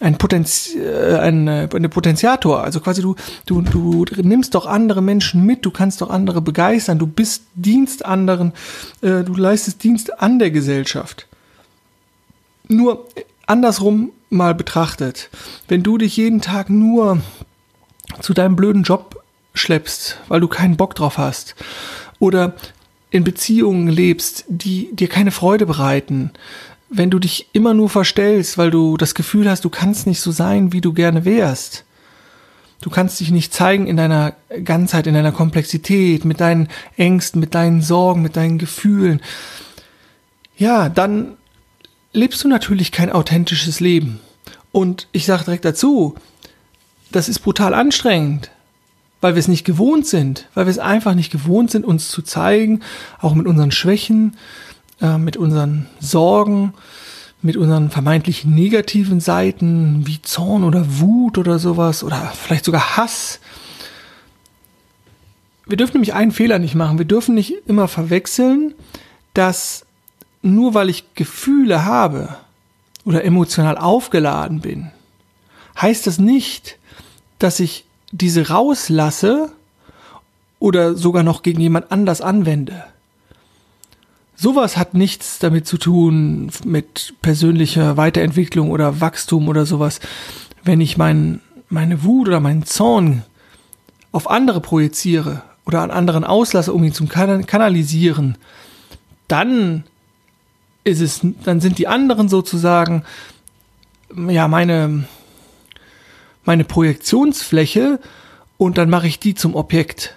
ein, 0.00 0.16
Potenz, 0.18 0.74
äh, 0.74 1.16
ein 1.16 1.48
eine 1.48 1.88
Potenziator. 1.88 2.62
Also 2.62 2.80
quasi 2.80 3.02
du, 3.02 3.14
du, 3.46 3.62
du 3.62 4.04
nimmst 4.22 4.54
doch 4.54 4.66
andere 4.66 5.02
Menschen 5.02 5.44
mit, 5.44 5.64
du 5.64 5.70
kannst 5.70 6.00
doch 6.00 6.10
andere 6.10 6.40
begeistern, 6.40 6.98
du 6.98 7.06
bist 7.06 7.44
Dienst 7.54 8.04
anderen, 8.04 8.52
äh, 9.02 9.22
du 9.22 9.34
leistest 9.34 9.82
Dienst 9.84 10.20
an 10.20 10.38
der 10.38 10.50
Gesellschaft. 10.50 11.26
Nur 12.68 13.06
andersrum 13.46 14.12
mal 14.30 14.54
betrachtet, 14.54 15.28
wenn 15.68 15.82
du 15.82 15.98
dich 15.98 16.16
jeden 16.16 16.40
Tag 16.40 16.70
nur 16.70 17.20
zu 18.20 18.32
deinem 18.32 18.56
blöden 18.56 18.84
Job 18.84 19.22
schleppst, 19.54 20.18
weil 20.28 20.40
du 20.40 20.48
keinen 20.48 20.76
Bock 20.76 20.94
drauf 20.94 21.18
hast, 21.18 21.56
oder 22.20 22.54
in 23.10 23.24
Beziehungen 23.24 23.88
lebst, 23.88 24.44
die 24.46 24.90
dir 24.92 25.08
keine 25.08 25.32
Freude 25.32 25.66
bereiten, 25.66 26.30
wenn 26.88 27.10
du 27.10 27.18
dich 27.18 27.48
immer 27.52 27.74
nur 27.74 27.88
verstellst, 27.88 28.56
weil 28.56 28.70
du 28.70 28.96
das 28.96 29.14
Gefühl 29.14 29.50
hast, 29.50 29.64
du 29.64 29.70
kannst 29.70 30.06
nicht 30.06 30.20
so 30.20 30.30
sein, 30.30 30.72
wie 30.72 30.80
du 30.80 30.92
gerne 30.92 31.24
wärst. 31.24 31.84
Du 32.80 32.90
kannst 32.90 33.20
dich 33.20 33.30
nicht 33.30 33.52
zeigen 33.52 33.86
in 33.86 33.96
deiner 33.96 34.34
Ganzheit, 34.64 35.06
in 35.06 35.14
deiner 35.14 35.32
Komplexität, 35.32 36.24
mit 36.24 36.40
deinen 36.40 36.68
Ängsten, 36.96 37.40
mit 37.40 37.54
deinen 37.54 37.82
Sorgen, 37.82 38.22
mit 38.22 38.36
deinen 38.36 38.58
Gefühlen. 38.58 39.20
Ja, 40.56 40.88
dann 40.88 41.36
lebst 42.12 42.42
du 42.42 42.48
natürlich 42.48 42.90
kein 42.90 43.12
authentisches 43.12 43.80
Leben. 43.80 44.20
Und 44.72 45.08
ich 45.12 45.26
sage 45.26 45.44
direkt 45.44 45.64
dazu, 45.64 46.14
das 47.12 47.28
ist 47.28 47.40
brutal 47.40 47.74
anstrengend 47.74 48.50
weil 49.20 49.34
wir 49.34 49.40
es 49.40 49.48
nicht 49.48 49.64
gewohnt 49.64 50.06
sind, 50.06 50.48
weil 50.54 50.66
wir 50.66 50.70
es 50.70 50.78
einfach 50.78 51.14
nicht 51.14 51.30
gewohnt 51.30 51.70
sind, 51.70 51.84
uns 51.84 52.08
zu 52.08 52.22
zeigen, 52.22 52.80
auch 53.20 53.34
mit 53.34 53.46
unseren 53.46 53.70
Schwächen, 53.70 54.36
äh, 55.00 55.18
mit 55.18 55.36
unseren 55.36 55.86
Sorgen, 56.00 56.74
mit 57.42 57.56
unseren 57.56 57.90
vermeintlich 57.90 58.44
negativen 58.44 59.20
Seiten 59.20 60.06
wie 60.06 60.20
Zorn 60.22 60.64
oder 60.64 61.00
Wut 61.00 61.38
oder 61.38 61.58
sowas 61.58 62.04
oder 62.04 62.32
vielleicht 62.34 62.64
sogar 62.64 62.96
Hass. 62.96 63.40
Wir 65.66 65.76
dürfen 65.76 65.94
nämlich 65.94 66.14
einen 66.14 66.32
Fehler 66.32 66.58
nicht 66.58 66.74
machen. 66.74 66.98
Wir 66.98 67.04
dürfen 67.04 67.34
nicht 67.34 67.54
immer 67.66 67.88
verwechseln, 67.88 68.74
dass 69.34 69.86
nur 70.42 70.74
weil 70.74 70.90
ich 70.90 71.14
Gefühle 71.14 71.84
habe 71.84 72.36
oder 73.04 73.24
emotional 73.24 73.78
aufgeladen 73.78 74.60
bin, 74.60 74.90
heißt 75.80 76.06
das 76.06 76.18
nicht, 76.18 76.78
dass 77.38 77.60
ich 77.60 77.84
diese 78.10 78.48
rauslasse 78.48 79.50
oder 80.58 80.94
sogar 80.94 81.22
noch 81.22 81.42
gegen 81.42 81.60
jemand 81.60 81.90
anders 81.90 82.20
anwende. 82.20 82.84
Sowas 84.36 84.76
hat 84.76 84.94
nichts 84.94 85.38
damit 85.38 85.66
zu 85.66 85.76
tun 85.76 86.50
mit 86.64 87.14
persönlicher 87.20 87.96
Weiterentwicklung 87.96 88.70
oder 88.70 89.00
Wachstum 89.00 89.48
oder 89.48 89.66
sowas. 89.66 90.00
Wenn 90.64 90.80
ich 90.80 90.96
mein, 90.96 91.40
meine 91.68 92.04
Wut 92.04 92.28
oder 92.28 92.40
meinen 92.40 92.64
Zorn 92.64 93.22
auf 94.12 94.30
andere 94.30 94.60
projiziere 94.60 95.42
oder 95.66 95.82
an 95.82 95.90
anderen 95.90 96.24
auslasse, 96.24 96.72
um 96.72 96.82
ihn 96.84 96.94
zu 96.94 97.06
kanalisieren, 97.06 98.38
dann 99.28 99.84
ist 100.84 101.00
es, 101.00 101.20
dann 101.44 101.60
sind 101.60 101.78
die 101.78 101.86
anderen 101.86 102.28
sozusagen, 102.28 103.04
ja, 104.28 104.48
meine, 104.48 105.04
meine 106.44 106.64
Projektionsfläche 106.64 108.00
und 108.56 108.78
dann 108.78 108.90
mache 108.90 109.06
ich 109.06 109.18
die 109.18 109.34
zum 109.34 109.54
Objekt. 109.54 110.16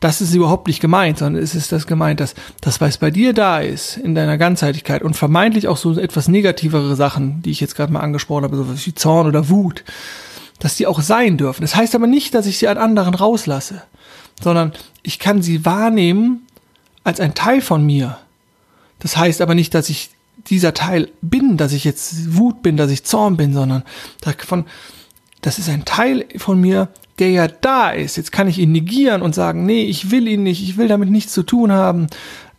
Das 0.00 0.20
ist 0.20 0.34
überhaupt 0.34 0.66
nicht 0.66 0.80
gemeint, 0.80 1.18
sondern 1.18 1.42
es 1.42 1.54
ist 1.54 1.72
das 1.72 1.86
gemeint, 1.86 2.20
dass 2.20 2.34
das, 2.60 2.80
was 2.80 2.98
bei 2.98 3.10
dir 3.10 3.32
da 3.32 3.60
ist, 3.60 3.96
in 3.96 4.14
deiner 4.14 4.36
Ganzheitlichkeit 4.36 5.02
und 5.02 5.14
vermeintlich 5.14 5.66
auch 5.66 5.78
so 5.78 5.98
etwas 5.98 6.28
negativere 6.28 6.94
Sachen, 6.94 7.40
die 7.42 7.50
ich 7.50 7.60
jetzt 7.60 7.74
gerade 7.74 7.92
mal 7.92 8.00
angesprochen 8.00 8.44
habe, 8.44 8.56
so 8.56 8.86
wie 8.86 8.94
Zorn 8.94 9.26
oder 9.26 9.48
Wut, 9.48 9.82
dass 10.58 10.76
die 10.76 10.86
auch 10.86 11.00
sein 11.00 11.38
dürfen. 11.38 11.62
Das 11.62 11.74
heißt 11.74 11.94
aber 11.94 12.06
nicht, 12.06 12.34
dass 12.34 12.46
ich 12.46 12.58
sie 12.58 12.68
an 12.68 12.76
anderen 12.76 13.14
rauslasse, 13.14 13.82
sondern 14.42 14.72
ich 15.02 15.18
kann 15.18 15.40
sie 15.40 15.64
wahrnehmen 15.64 16.46
als 17.02 17.20
ein 17.20 17.34
Teil 17.34 17.62
von 17.62 17.84
mir. 17.84 18.18
Das 18.98 19.16
heißt 19.16 19.40
aber 19.40 19.54
nicht, 19.54 19.74
dass 19.74 19.88
ich 19.88 20.10
dieser 20.48 20.74
Teil 20.74 21.10
bin, 21.22 21.56
dass 21.56 21.72
ich 21.72 21.84
jetzt 21.84 22.36
Wut 22.36 22.62
bin, 22.62 22.76
dass 22.76 22.90
ich 22.90 23.04
Zorn 23.04 23.36
bin, 23.36 23.54
sondern 23.54 23.84
davon, 24.20 24.66
das 25.44 25.58
ist 25.58 25.68
ein 25.68 25.84
Teil 25.84 26.24
von 26.38 26.58
mir, 26.58 26.88
der 27.18 27.30
ja 27.30 27.48
da 27.48 27.90
ist. 27.90 28.16
Jetzt 28.16 28.32
kann 28.32 28.48
ich 28.48 28.58
ihn 28.58 28.72
negieren 28.72 29.20
und 29.20 29.34
sagen, 29.34 29.66
nee, 29.66 29.84
ich 29.84 30.10
will 30.10 30.26
ihn 30.26 30.42
nicht, 30.42 30.62
ich 30.62 30.78
will 30.78 30.88
damit 30.88 31.10
nichts 31.10 31.34
zu 31.34 31.42
tun 31.42 31.70
haben. 31.70 32.06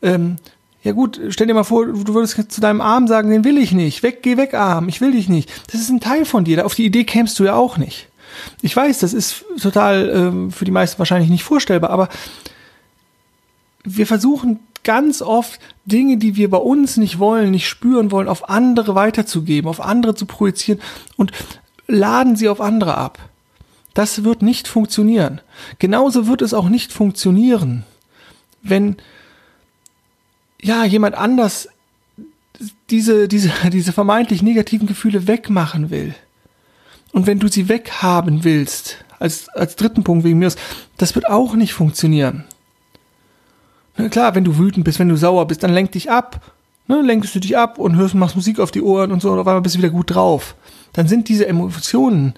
Ähm, 0.02 0.36
Ja 0.84 0.92
gut, 0.92 1.20
stell 1.30 1.48
dir 1.48 1.56
mal 1.56 1.64
vor, 1.64 1.88
du 1.88 2.14
würdest 2.14 2.52
zu 2.52 2.62
deinem 2.62 2.80
Arm 2.80 3.08
sagen, 3.08 3.32
den 3.32 3.44
will 3.44 3.58
ich 3.58 3.72
nicht. 3.72 4.04
Weg, 4.04 4.22
geh 4.22 4.38
weg, 4.38 4.54
Arm, 4.54 4.88
ich 4.88 5.02
will 5.02 5.14
dich 5.14 5.30
nicht. 5.30 5.52
Das 5.72 5.82
ist 5.82 5.90
ein 5.90 6.00
Teil 6.00 6.26
von 6.26 6.46
dir. 6.46 6.64
Auf 6.64 6.76
die 6.76 6.86
Idee 6.86 7.06
kämst 7.06 7.40
du 7.40 7.44
ja 7.44 7.56
auch 7.56 7.78
nicht. 7.78 8.08
Ich 8.62 8.76
weiß, 8.76 9.00
das 9.00 9.14
ist 9.14 9.46
total 9.60 10.10
äh, 10.10 10.52
für 10.52 10.66
die 10.66 10.72
meisten 10.72 11.00
wahrscheinlich 11.00 11.32
nicht 11.32 11.44
vorstellbar, 11.44 11.90
aber 11.90 12.10
wir 13.84 14.06
versuchen 14.06 14.60
ganz 14.84 15.24
oft 15.24 15.60
Dinge, 15.86 16.18
die 16.18 16.36
wir 16.36 16.52
bei 16.52 16.60
uns 16.60 16.98
nicht 16.98 17.18
wollen, 17.18 17.50
nicht 17.50 17.68
spüren 17.68 18.12
wollen, 18.12 18.28
auf 18.28 18.48
andere 18.48 18.94
weiterzugeben, 18.94 19.68
auf 19.68 19.82
andere 19.82 20.14
zu 20.14 20.28
projizieren 20.28 20.80
und 21.18 21.32
laden 21.88 22.36
sie 22.36 22.50
auf 22.50 22.62
andere 22.62 22.98
ab. 22.98 23.20
Das 23.94 24.24
wird 24.24 24.42
nicht 24.42 24.68
funktionieren. 24.68 25.42
Genauso 25.80 26.28
wird 26.28 26.42
es 26.42 26.54
auch 26.54 26.70
nicht 26.70 26.92
funktionieren, 26.92 27.84
wenn 28.62 28.98
ja 30.62 30.84
jemand 30.84 31.16
anders 31.16 31.70
diese, 32.90 33.28
diese, 33.28 33.52
diese 33.72 33.94
vermeintlich 33.94 34.42
negativen 34.42 34.88
Gefühle 34.88 35.28
wegmachen 35.28 35.90
will. 35.90 36.14
Und 37.12 37.28
wenn 37.28 37.40
du 37.40 37.48
sie 37.48 37.70
weghaben 37.70 38.44
willst, 38.44 38.98
als, 39.20 39.48
als 39.50 39.78
dritten 39.78 40.04
Punkt 40.04 40.26
wegen 40.26 40.40
mir, 40.40 40.52
das 40.98 41.16
wird 41.16 41.28
auch 41.28 41.56
nicht 41.56 41.74
funktionieren. 41.74 42.44
Na 43.96 44.10
klar, 44.10 44.36
wenn 44.36 44.44
du 44.44 44.58
wütend 44.58 44.84
bist, 44.84 45.00
wenn 45.00 45.08
du 45.08 45.16
sauer 45.16 45.48
bist, 45.48 45.64
dann 45.64 45.74
lenk 45.74 45.94
dich 45.94 46.12
ab. 46.12 46.42
Ne, 46.88 47.02
lenkst 47.02 47.34
du 47.34 47.40
dich 47.40 47.58
ab 47.58 47.80
und 47.80 47.96
hörst, 47.96 48.14
machst 48.14 48.36
Musik 48.36 48.60
auf 48.60 48.72
die 48.72 48.82
Ohren 48.82 49.12
und 49.12 49.22
so, 49.22 49.32
und 49.32 49.40
auf 49.40 49.48
einmal 49.48 49.62
bist 49.62 49.76
du 49.76 49.80
wieder 49.80 49.90
gut 49.90 50.14
drauf. 50.14 50.56
Dann 50.94 51.08
sind 51.08 51.30
diese 51.30 51.48
Emotionen 51.48 52.36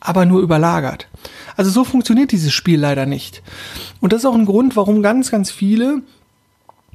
aber 0.00 0.24
nur 0.24 0.40
überlagert. 0.40 1.08
Also 1.56 1.70
so 1.70 1.84
funktioniert 1.84 2.32
dieses 2.32 2.52
Spiel 2.52 2.80
leider 2.80 3.04
nicht. 3.04 3.42
Und 4.00 4.12
das 4.12 4.20
ist 4.20 4.26
auch 4.26 4.34
ein 4.34 4.46
Grund, 4.46 4.74
warum 4.74 5.02
ganz, 5.02 5.30
ganz 5.30 5.50
viele 5.50 6.00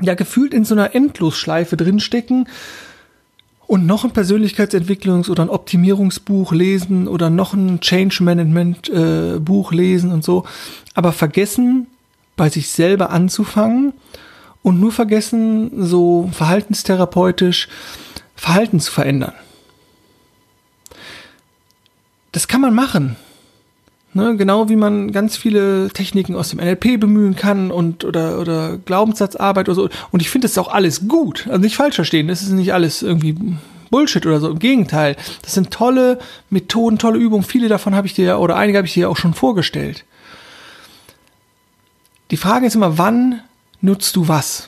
ja 0.02 0.16
gefühlt 0.16 0.54
in 0.54 0.66
so 0.66 0.74
einer 0.74 0.96
Endlosschleife 0.96 1.78
drinstecken 1.78 2.50
und 3.68 3.86
noch 3.86 4.04
ein 4.04 4.12
Persönlichkeitsentwicklungs- 4.12 5.30
oder 5.30 5.44
ein 5.44 5.50
Optimierungsbuch 5.50 6.52
lesen 6.52 7.08
oder 7.08 7.30
noch 7.30 7.54
ein 7.54 7.80
Change 7.80 8.24
Management 8.24 8.90
äh, 8.90 9.40
Buch 9.40 9.72
lesen 9.72 10.12
und 10.12 10.24
so, 10.24 10.46
aber 10.94 11.14
vergessen 11.14 11.88
bei 12.36 12.50
sich 12.50 12.70
selber 12.70 13.12
anzufangen 13.12 13.94
und 14.66 14.80
nur 14.80 14.92
vergessen 14.92 15.86
so 15.86 16.28
verhaltenstherapeutisch 16.34 17.68
Verhalten 18.36 18.80
zu 18.80 18.92
verändern. 18.92 19.34
Das 22.32 22.48
kann 22.48 22.62
man 22.62 22.74
machen. 22.74 23.16
Ne, 24.14 24.36
genau 24.38 24.68
wie 24.68 24.76
man 24.76 25.12
ganz 25.12 25.38
viele 25.38 25.90
Techniken 25.90 26.36
aus 26.36 26.50
dem 26.50 26.60
NLP 26.60 27.00
bemühen 27.00 27.36
kann 27.36 27.70
und 27.70 28.06
oder 28.06 28.40
oder 28.40 28.78
Glaubenssatzarbeit 28.78 29.70
oder 29.70 29.76
so. 29.76 29.90
Und 30.10 30.22
ich 30.22 30.32
finde 30.32 30.48
das 30.48 30.58
auch 30.58 30.74
alles 30.74 31.08
gut. 31.08 31.46
Also 31.48 31.60
nicht 31.60 31.76
falsch 31.76 31.96
verstehen. 31.96 32.28
Das 32.28 32.42
ist 32.42 32.50
nicht 32.50 32.74
alles 32.74 33.04
irgendwie 33.04 33.38
Bullshit 33.92 34.26
oder 34.26 34.40
so. 34.40 34.50
Im 34.50 34.58
Gegenteil. 34.58 35.16
Das 35.44 35.54
sind 35.54 35.70
tolle 35.70 36.18
Methoden, 36.50 36.98
tolle 36.98 37.20
Übungen. 37.20 37.44
Viele 37.44 37.68
davon 37.68 37.94
habe 37.94 38.08
ich 38.08 38.16
dir 38.16 38.40
oder 38.40 38.56
einige 38.56 38.80
habe 38.80 38.88
ich 38.88 38.96
dir 38.96 39.12
auch 39.12 39.18
schon 39.18 39.36
vorgestellt. 39.36 40.06
Die 42.32 42.38
Frage 42.38 42.66
ist 42.66 42.74
immer, 42.74 42.98
wann 42.98 43.42
nutzt 43.86 44.16
du 44.16 44.28
was? 44.28 44.68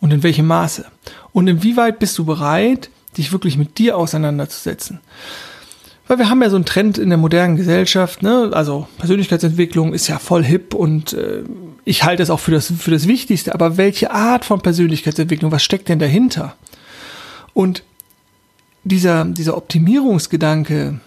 Und 0.00 0.12
in 0.12 0.22
welchem 0.22 0.46
Maße? 0.46 0.84
Und 1.32 1.48
inwieweit 1.48 1.98
bist 1.98 2.18
du 2.18 2.24
bereit, 2.24 2.90
dich 3.16 3.32
wirklich 3.32 3.56
mit 3.56 3.78
dir 3.78 3.96
auseinanderzusetzen? 3.96 5.00
Weil 6.08 6.18
wir 6.18 6.30
haben 6.30 6.42
ja 6.42 6.50
so 6.50 6.56
einen 6.56 6.64
Trend 6.64 6.98
in 6.98 7.08
der 7.08 7.18
modernen 7.18 7.56
Gesellschaft, 7.56 8.22
ne? 8.22 8.50
Also 8.52 8.86
Persönlichkeitsentwicklung 8.98 9.92
ist 9.92 10.06
ja 10.06 10.18
voll 10.18 10.44
hip 10.44 10.72
und 10.74 11.14
äh, 11.14 11.42
ich 11.84 12.04
halte 12.04 12.22
es 12.22 12.30
auch 12.30 12.38
für 12.38 12.52
das, 12.52 12.72
für 12.78 12.92
das 12.92 13.08
Wichtigste. 13.08 13.54
Aber 13.54 13.76
welche 13.76 14.12
Art 14.12 14.44
von 14.44 14.60
Persönlichkeitsentwicklung, 14.60 15.50
was 15.50 15.64
steckt 15.64 15.88
denn 15.88 15.98
dahinter? 15.98 16.54
Und 17.54 17.82
dieser, 18.84 19.24
dieser 19.24 19.56
Optimierungsgedanke 19.56 21.00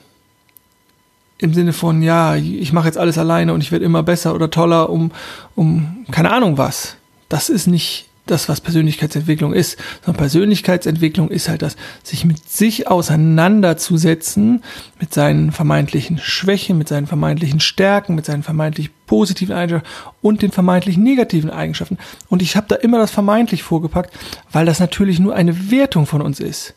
im 1.37 1.53
Sinne 1.53 1.71
von, 1.71 2.01
ja, 2.01 2.35
ich 2.35 2.73
mache 2.73 2.87
jetzt 2.87 2.97
alles 2.97 3.17
alleine 3.17 3.53
und 3.53 3.61
ich 3.61 3.71
werde 3.71 3.85
immer 3.85 4.03
besser 4.03 4.35
oder 4.35 4.49
toller 4.49 4.89
um, 4.89 5.11
um 5.55 6.05
keine 6.11 6.31
Ahnung 6.31 6.57
was. 6.57 6.97
Das 7.29 7.49
ist 7.49 7.67
nicht 7.67 8.09
das, 8.29 8.47
was 8.47 8.61
Persönlichkeitsentwicklung 8.61 9.53
ist, 9.53 9.77
sondern 10.05 10.19
Persönlichkeitsentwicklung 10.19 11.29
ist 11.29 11.49
halt 11.49 11.61
das, 11.61 11.75
sich 12.03 12.25
mit 12.25 12.47
sich 12.49 12.87
auseinanderzusetzen, 12.87 14.63
mit 14.99 15.13
seinen 15.13 15.51
vermeintlichen 15.51 16.19
Schwächen, 16.19 16.77
mit 16.77 16.87
seinen 16.87 17.07
vermeintlichen 17.07 17.59
Stärken, 17.59 18.15
mit 18.15 18.25
seinen 18.25 18.43
vermeintlich 18.43 18.91
positiven 19.07 19.55
Eigenschaften 19.55 19.89
und 20.21 20.41
den 20.41 20.51
vermeintlich 20.51 20.97
negativen 20.97 21.49
Eigenschaften. 21.49 21.97
Und 22.29 22.41
ich 22.41 22.55
habe 22.55 22.67
da 22.67 22.75
immer 22.75 22.99
das 22.99 23.11
vermeintlich 23.11 23.63
vorgepackt, 23.63 24.13
weil 24.51 24.65
das 24.65 24.79
natürlich 24.79 25.19
nur 25.19 25.35
eine 25.35 25.71
Wertung 25.71 26.05
von 26.05 26.21
uns 26.21 26.39
ist. 26.39 26.75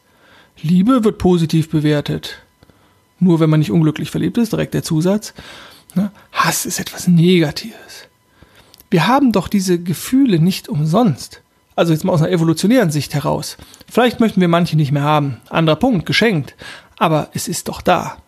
Liebe 0.63 1.05
wird 1.05 1.19
positiv 1.19 1.71
bewertet. 1.71 2.39
Nur 3.19 3.41
wenn 3.41 3.51
man 3.51 3.61
nicht 3.61 3.71
unglücklich 3.71 4.11
verliebt 4.11 4.39
ist, 4.39 4.53
direkt 4.53 4.75
der 4.75 4.83
Zusatz. 4.83 5.35
Ne? 5.95 6.11
Hass 6.33 6.67
ist 6.67 6.81
etwas 6.81 7.09
Negatives. 7.09 8.09
Wir 8.93 9.07
haben 9.07 9.33
doch 9.33 9.49
diese 9.49 9.79
Gefühle 9.79 10.39
nicht 10.39 10.69
umsonst. 10.69 11.41
Also 11.75 11.95
jetzt 11.95 12.05
mal 12.05 12.13
aus 12.13 12.21
einer 12.21 12.31
evolutionären 12.31 12.91
Sicht 12.91 13.15
heraus. 13.15 13.57
Vielleicht 13.91 14.21
möchten 14.21 14.43
wir 14.43 14.49
manche 14.49 14.77
nicht 14.77 14.93
mehr 14.93 15.03
haben. 15.03 15.39
Anderer 15.49 15.77
Punkt, 15.77 16.05
geschenkt. 16.05 16.55
Aber 16.99 17.31
es 17.33 17.49
ist 17.49 17.69
doch 17.69 17.81
da. 17.81 18.19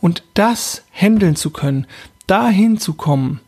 Und 0.00 0.22
das 0.32 0.82
handeln 0.92 1.36
zu 1.36 1.50
können, 1.50 1.86
dahin 2.26 2.78
zu 2.78 2.94
kommen, 2.94 3.40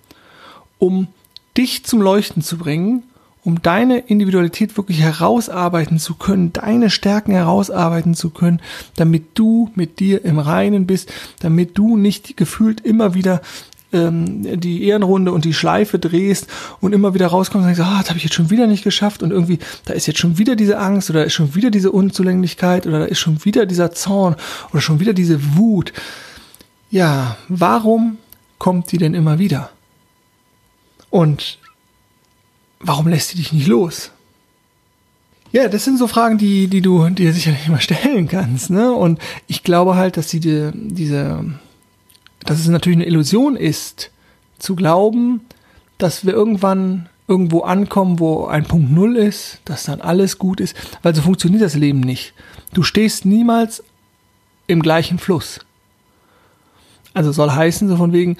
um 0.76 1.08
dich 1.56 1.86
zum 1.86 2.02
Leuchten 2.02 2.42
zu 2.42 2.58
bringen, 2.58 3.04
um 3.42 3.62
deine 3.62 4.00
Individualität 4.00 4.76
wirklich 4.76 5.00
herausarbeiten 5.00 5.98
zu 5.98 6.14
können, 6.16 6.52
deine 6.52 6.90
Stärken 6.90 7.32
herausarbeiten 7.32 8.12
zu 8.12 8.28
können, 8.28 8.60
damit 8.96 9.38
du 9.38 9.70
mit 9.74 9.98
dir 9.98 10.26
im 10.26 10.38
Reinen 10.38 10.86
bist, 10.86 11.10
damit 11.38 11.78
du 11.78 11.96
nicht 11.96 12.36
gefühlt 12.36 12.82
immer 12.82 13.14
wieder 13.14 13.40
ähm, 13.96 14.60
die 14.60 14.84
Ehrenrunde 14.84 15.32
und 15.32 15.44
die 15.44 15.54
Schleife 15.54 15.98
drehst 15.98 16.46
und 16.80 16.92
immer 16.92 17.14
wieder 17.14 17.28
rauskommst 17.28 17.66
und 17.66 17.76
denkst, 17.76 17.90
ah, 17.90 18.00
das 18.00 18.08
habe 18.08 18.18
ich 18.18 18.24
jetzt 18.24 18.34
schon 18.34 18.50
wieder 18.50 18.66
nicht 18.66 18.84
geschafft 18.84 19.22
und 19.22 19.30
irgendwie, 19.30 19.58
da 19.84 19.94
ist 19.94 20.06
jetzt 20.06 20.18
schon 20.18 20.38
wieder 20.38 20.56
diese 20.56 20.78
Angst 20.78 21.10
oder 21.10 21.24
ist 21.24 21.32
schon 21.32 21.54
wieder 21.54 21.70
diese 21.70 21.90
Unzulänglichkeit 21.90 22.86
oder 22.86 23.00
da 23.00 23.04
ist 23.06 23.18
schon 23.18 23.44
wieder 23.44 23.66
dieser 23.66 23.92
Zorn 23.92 24.36
oder 24.72 24.80
schon 24.80 25.00
wieder 25.00 25.12
diese 25.12 25.56
Wut. 25.56 25.92
Ja, 26.90 27.36
warum 27.48 28.18
kommt 28.58 28.92
die 28.92 28.98
denn 28.98 29.14
immer 29.14 29.38
wieder? 29.38 29.70
Und 31.10 31.58
warum 32.80 33.08
lässt 33.08 33.30
sie 33.30 33.36
dich 33.36 33.52
nicht 33.52 33.66
los? 33.66 34.10
Ja, 35.52 35.68
das 35.68 35.84
sind 35.84 35.98
so 35.98 36.06
Fragen, 36.06 36.38
die, 36.38 36.68
die 36.68 36.82
du 36.82 37.08
dir 37.08 37.32
sicherlich 37.32 37.66
immer 37.66 37.80
stellen 37.80 38.28
kannst. 38.28 38.70
Ne? 38.70 38.92
Und 38.92 39.20
ich 39.46 39.62
glaube 39.62 39.96
halt, 39.96 40.16
dass 40.16 40.28
sie 40.28 40.40
die, 40.40 40.70
diese 40.74 41.44
dass 42.46 42.60
es 42.60 42.68
natürlich 42.68 42.98
eine 42.98 43.06
Illusion 43.06 43.56
ist, 43.56 44.10
zu 44.58 44.74
glauben, 44.76 45.42
dass 45.98 46.24
wir 46.24 46.32
irgendwann 46.32 47.08
irgendwo 47.28 47.60
ankommen, 47.60 48.18
wo 48.20 48.46
ein 48.46 48.64
Punkt 48.64 48.92
Null 48.92 49.16
ist, 49.16 49.58
dass 49.64 49.84
dann 49.84 50.00
alles 50.00 50.38
gut 50.38 50.60
ist, 50.60 50.76
weil 51.02 51.14
so 51.14 51.22
funktioniert 51.22 51.62
das 51.62 51.74
Leben 51.74 52.00
nicht. 52.00 52.34
Du 52.72 52.82
stehst 52.82 53.24
niemals 53.24 53.82
im 54.66 54.80
gleichen 54.80 55.18
Fluss. 55.18 55.60
Also 57.14 57.32
soll 57.32 57.50
heißen, 57.50 57.88
so 57.88 57.96
von 57.96 58.12
wegen, 58.12 58.36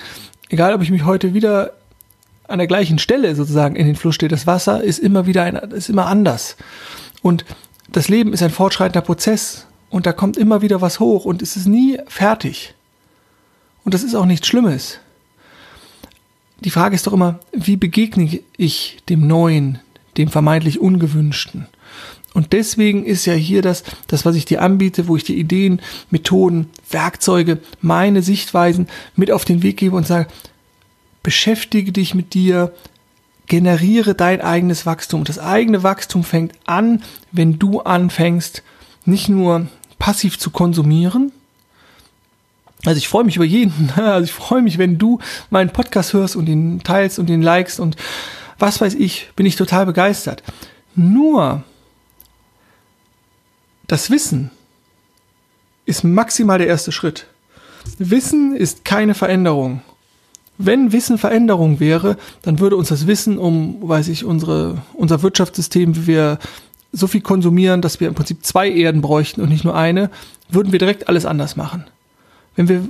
egal 0.48 0.74
ob 0.74 0.82
ich 0.82 0.90
mich 0.90 1.04
heute 1.04 1.34
wieder 1.34 1.72
an 2.46 2.58
der 2.58 2.68
gleichen 2.68 2.98
Stelle 2.98 3.34
sozusagen 3.34 3.74
in 3.74 3.86
den 3.86 3.96
Fluss 3.96 4.14
stehe, 4.14 4.28
das 4.28 4.46
Wasser 4.46 4.84
ist 4.84 4.98
immer 4.98 5.26
wieder 5.26 5.42
ein, 5.42 5.56
ist 5.56 5.88
immer 5.88 6.06
anders. 6.06 6.56
Und 7.22 7.44
das 7.90 8.08
Leben 8.08 8.32
ist 8.32 8.42
ein 8.42 8.50
fortschreitender 8.50 9.00
Prozess 9.00 9.66
und 9.90 10.06
da 10.06 10.12
kommt 10.12 10.36
immer 10.36 10.62
wieder 10.62 10.80
was 10.80 11.00
hoch 11.00 11.24
und 11.24 11.42
es 11.42 11.56
ist 11.56 11.66
nie 11.66 11.98
fertig. 12.06 12.75
Und 13.86 13.94
das 13.94 14.02
ist 14.02 14.16
auch 14.16 14.26
nichts 14.26 14.48
Schlimmes. 14.48 14.98
Die 16.58 16.70
Frage 16.70 16.96
ist 16.96 17.06
doch 17.06 17.12
immer, 17.12 17.38
wie 17.52 17.76
begegne 17.76 18.40
ich 18.56 18.98
dem 19.08 19.28
Neuen, 19.28 19.78
dem 20.16 20.28
vermeintlich 20.28 20.80
Ungewünschten? 20.80 21.68
Und 22.34 22.52
deswegen 22.52 23.06
ist 23.06 23.26
ja 23.26 23.34
hier 23.34 23.62
das, 23.62 23.84
das, 24.08 24.24
was 24.24 24.34
ich 24.34 24.44
dir 24.44 24.60
anbiete, 24.60 25.06
wo 25.06 25.14
ich 25.16 25.22
dir 25.22 25.36
Ideen, 25.36 25.80
Methoden, 26.10 26.68
Werkzeuge, 26.90 27.60
meine 27.80 28.22
Sichtweisen 28.22 28.88
mit 29.14 29.30
auf 29.30 29.44
den 29.44 29.62
Weg 29.62 29.76
gebe 29.76 29.94
und 29.94 30.04
sage, 30.04 30.26
beschäftige 31.22 31.92
dich 31.92 32.12
mit 32.12 32.34
dir, 32.34 32.72
generiere 33.46 34.16
dein 34.16 34.40
eigenes 34.40 34.84
Wachstum. 34.84 35.22
Das 35.22 35.38
eigene 35.38 35.84
Wachstum 35.84 36.24
fängt 36.24 36.54
an, 36.64 37.04
wenn 37.30 37.60
du 37.60 37.82
anfängst, 37.82 38.64
nicht 39.04 39.28
nur 39.28 39.68
passiv 40.00 40.40
zu 40.40 40.50
konsumieren, 40.50 41.30
also 42.86 42.98
ich 42.98 43.08
freue 43.08 43.24
mich 43.24 43.36
über 43.36 43.44
jeden. 43.44 43.92
Also 43.96 44.24
ich 44.24 44.32
freue 44.32 44.62
mich, 44.62 44.78
wenn 44.78 44.98
du 44.98 45.18
meinen 45.50 45.70
Podcast 45.70 46.12
hörst 46.12 46.36
und 46.36 46.48
ihn 46.48 46.80
teilst 46.82 47.18
und 47.18 47.28
ihn 47.28 47.42
likest 47.42 47.80
und 47.80 47.96
was 48.58 48.80
weiß 48.80 48.94
ich, 48.94 49.30
bin 49.36 49.44
ich 49.44 49.56
total 49.56 49.84
begeistert. 49.84 50.42
Nur 50.94 51.62
das 53.86 54.10
Wissen 54.10 54.50
ist 55.84 56.04
maximal 56.04 56.58
der 56.58 56.66
erste 56.66 56.90
Schritt. 56.92 57.26
Wissen 57.98 58.56
ist 58.56 58.84
keine 58.84 59.14
Veränderung. 59.14 59.82
Wenn 60.58 60.92
Wissen 60.92 61.18
Veränderung 61.18 61.80
wäre, 61.80 62.16
dann 62.42 62.58
würde 62.58 62.76
uns 62.76 62.88
das 62.88 63.06
Wissen 63.06 63.38
um, 63.38 63.86
weiß 63.86 64.08
ich, 64.08 64.24
unsere, 64.24 64.82
unser 64.94 65.22
Wirtschaftssystem, 65.22 65.94
wie 65.94 66.06
wir 66.06 66.38
so 66.92 67.06
viel 67.06 67.20
konsumieren, 67.20 67.82
dass 67.82 68.00
wir 68.00 68.08
im 68.08 68.14
Prinzip 68.14 68.44
zwei 68.44 68.70
Erden 68.70 69.02
bräuchten 69.02 69.42
und 69.42 69.50
nicht 69.50 69.64
nur 69.64 69.76
eine, 69.76 70.10
würden 70.48 70.72
wir 70.72 70.78
direkt 70.78 71.08
alles 71.08 71.26
anders 71.26 71.56
machen. 71.56 71.84
Wenn 72.56 72.68
wir, 72.68 72.88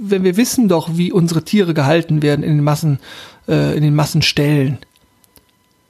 wenn 0.00 0.24
wir 0.24 0.36
wissen 0.36 0.68
doch, 0.68 0.90
wie 0.92 1.12
unsere 1.12 1.44
Tiere 1.44 1.74
gehalten 1.74 2.22
werden 2.22 2.42
in 2.42 2.56
den 2.56 2.64
Massen, 2.64 2.98
äh, 3.48 3.76
in 3.76 3.82
den 3.82 3.94
Massenstellen, 3.94 4.78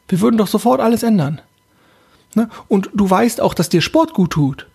wir 0.09 0.21
würden 0.21 0.37
doch 0.37 0.47
sofort 0.47 0.81
alles 0.81 1.03
ändern. 1.03 1.41
Ne? 2.35 2.49
Und 2.69 2.91
du 2.95 3.09
weißt 3.09 3.41
auch, 3.41 3.55
dass 3.55 3.69
dir 3.69 3.81
Sport 3.81 4.13
gut 4.13 4.31
tut. 4.33 4.67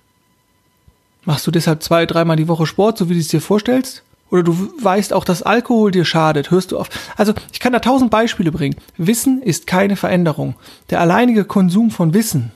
Machst 1.23 1.45
du 1.45 1.51
deshalb 1.51 1.83
zwei, 1.83 2.05
dreimal 2.05 2.35
die 2.35 2.47
Woche 2.47 2.65
Sport, 2.65 2.97
so 2.97 3.07
wie 3.07 3.13
du 3.13 3.19
es 3.19 3.27
dir 3.27 3.41
vorstellst? 3.41 4.03
Oder 4.31 4.43
du 4.43 4.71
weißt 4.81 5.13
auch, 5.13 5.25
dass 5.25 5.43
Alkohol 5.43 5.91
dir 5.91 6.05
schadet, 6.05 6.51
hörst 6.51 6.71
du 6.71 6.79
auf. 6.79 6.89
Also 7.17 7.33
ich 7.51 7.59
kann 7.59 7.73
da 7.73 7.79
tausend 7.79 8.09
Beispiele 8.09 8.51
bringen. 8.51 8.77
Wissen 8.97 9.41
ist 9.41 9.67
keine 9.67 9.97
Veränderung. 9.97 10.55
Der 10.89 11.01
alleinige 11.01 11.45
Konsum 11.45 11.91
von 11.91 12.13
Wissen, 12.13 12.51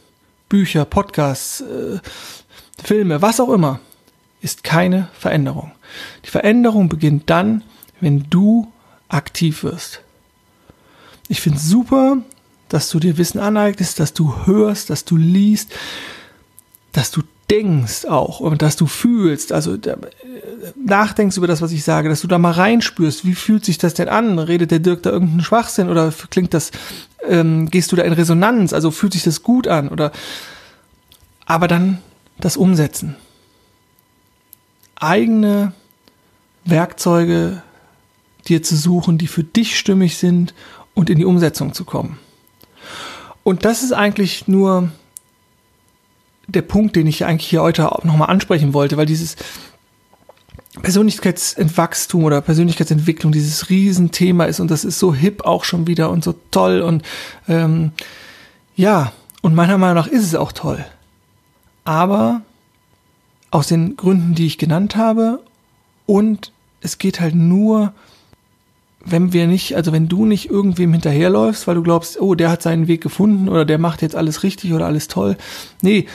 Bücher, 0.50 0.86
Podcasts, 0.86 1.62
äh, 1.62 2.00
Filme, 2.82 3.22
was 3.22 3.40
auch 3.40 3.50
immer, 3.50 3.80
ist 4.46 4.64
keine 4.64 5.10
Veränderung. 5.18 5.72
Die 6.24 6.30
Veränderung 6.30 6.88
beginnt 6.88 7.30
dann, 7.32 7.64
wenn 8.00 8.30
du 8.30 8.72
aktiv 9.10 9.64
wirst. 9.64 10.02
Ich 11.28 11.42
finde 11.42 11.58
es 11.58 11.68
super, 11.68 12.20
dass 12.70 12.90
du 12.90 13.00
dir 13.00 13.18
Wissen 13.18 13.40
aneignest, 13.40 14.00
dass 14.00 14.14
du 14.14 14.46
hörst, 14.46 14.92
dass 14.92 15.04
du 15.04 15.18
liest, 15.18 15.74
dass 16.92 17.10
du 17.10 17.24
denkst 17.50 18.06
auch 18.06 18.40
und 18.40 18.62
dass 18.62 18.76
du 18.76 18.86
fühlst, 18.86 19.52
also 19.52 19.74
äh, 19.74 19.98
nachdenkst 20.84 21.38
über 21.38 21.48
das, 21.48 21.62
was 21.62 21.72
ich 21.72 21.84
sage, 21.84 22.10
dass 22.10 22.22
du 22.22 22.28
da 22.28 22.38
mal 22.38 22.52
reinspürst, 22.52 23.26
wie 23.26 23.36
fühlt 23.36 23.66
sich 23.66 23.80
das 23.80 23.96
denn 23.96 24.10
an? 24.10 24.38
Redet 24.38 24.70
der 24.70 24.80
Dirk 24.80 25.02
da 25.04 25.10
irgendeinen 25.10 25.44
Schwachsinn 25.44 25.90
oder 25.90 26.14
klingt 26.30 26.54
das, 26.54 26.72
ähm, 27.28 27.70
gehst 27.72 27.92
du 27.92 27.96
da 27.96 28.04
in 28.04 28.14
Resonanz, 28.14 28.74
also 28.74 28.92
fühlt 28.92 29.14
sich 29.14 29.24
das 29.24 29.42
gut 29.42 29.68
an 29.68 29.90
oder 29.90 30.12
aber 31.48 31.68
dann 31.68 31.98
das 32.40 32.58
Umsetzen. 32.58 33.16
Eigene 34.96 35.74
Werkzeuge 36.64 37.62
dir 38.48 38.64
zu 38.64 38.76
suchen, 38.76 39.18
die 39.18 39.28
für 39.28 39.44
dich 39.44 39.78
stimmig 39.78 40.18
sind 40.18 40.54
und 40.94 41.10
in 41.10 41.18
die 41.18 41.26
Umsetzung 41.26 41.74
zu 41.74 41.86
kommen. 41.86 42.18
Und 43.44 43.66
das 43.66 43.84
ist 43.84 43.92
eigentlich 43.92 44.48
nur 44.48 44.90
der 46.48 46.62
Punkt, 46.62 46.96
den 46.96 47.08
ich 47.08 47.26
eigentlich 47.26 47.50
hier 47.50 47.62
heute 47.62 47.84
nochmal 48.04 48.30
ansprechen 48.30 48.74
wollte, 48.74 48.98
weil 48.98 49.06
dieses 49.06 49.36
Persönlichkeitsentwachstum 50.82 52.24
oder 52.24 52.42
Persönlichkeitsentwicklung 52.42 53.32
dieses 53.32 53.70
Riesenthema 53.70 54.46
ist 54.46 54.60
und 54.60 54.70
das 54.72 54.84
ist 54.84 55.00
so 55.00 55.14
hip 55.14 55.46
auch 55.46 55.64
schon 55.64 55.88
wieder 55.88 56.10
und 56.10 56.24
so 56.24 56.36
toll 56.52 56.82
und 56.82 57.04
ähm, 57.48 57.92
ja, 58.76 59.14
und 59.42 59.56
meiner 59.56 59.78
Meinung 59.78 59.96
nach 59.96 60.08
ist 60.08 60.24
es 60.24 60.36
auch 60.36 60.52
toll. 60.52 60.84
Aber 61.86 62.42
aus 63.56 63.68
den 63.68 63.96
Gründen, 63.96 64.36
die 64.36 64.46
ich 64.46 64.58
genannt 64.58 64.98
habe 64.98 65.42
und 66.06 66.52
es 66.82 66.98
geht 66.98 67.22
halt 67.22 67.36
nur 67.36 67.94
wenn 69.08 69.34
wir 69.34 69.46
nicht, 69.46 69.76
also 69.76 69.92
wenn 69.92 70.08
du 70.08 70.26
nicht 70.26 70.50
irgendwem 70.50 70.92
hinterherläufst, 70.92 71.68
weil 71.68 71.76
du 71.76 71.84
glaubst, 71.84 72.20
oh, 72.20 72.34
der 72.34 72.50
hat 72.50 72.64
seinen 72.64 72.88
Weg 72.88 73.02
gefunden 73.02 73.48
oder 73.48 73.64
der 73.64 73.78
macht 73.78 74.02
jetzt 74.02 74.16
alles 74.16 74.42
richtig 74.42 74.74
oder 74.74 74.88
alles 74.88 75.08
toll. 75.08 75.38
Nee, 75.82 76.08